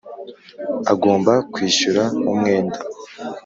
Agomba 0.91 1.33
kwishyura 1.53 2.03
umwenda. 2.31 2.79